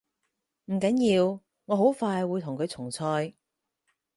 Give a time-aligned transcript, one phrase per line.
[0.65, 3.35] 唔緊要，我好快會同佢重賽